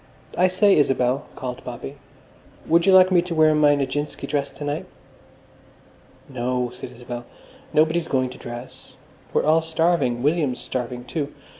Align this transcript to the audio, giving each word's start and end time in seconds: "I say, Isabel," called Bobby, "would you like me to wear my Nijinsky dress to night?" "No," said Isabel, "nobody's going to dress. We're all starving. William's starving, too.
"I 0.35 0.47
say, 0.47 0.75
Isabel," 0.75 1.27
called 1.35 1.63
Bobby, 1.63 1.95
"would 2.65 2.87
you 2.87 2.91
like 2.91 3.11
me 3.11 3.21
to 3.21 3.35
wear 3.35 3.53
my 3.53 3.75
Nijinsky 3.75 4.25
dress 4.27 4.49
to 4.49 4.63
night?" 4.63 4.87
"No," 6.27 6.71
said 6.71 6.89
Isabel, 6.89 7.23
"nobody's 7.71 8.07
going 8.07 8.31
to 8.31 8.39
dress. 8.39 8.97
We're 9.31 9.43
all 9.45 9.61
starving. 9.61 10.23
William's 10.23 10.59
starving, 10.59 11.03
too. 11.03 11.31